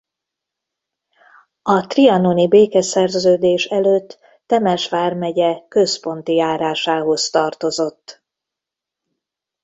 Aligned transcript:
A 1.61 1.79
trianoni 1.87 2.47
békeszerződés 2.47 3.65
előtt 3.65 4.19
Temes 4.45 4.89
vármegye 4.89 5.65
Központi 5.67 6.35
járásához 6.35 7.29
tartozott. 7.29 8.23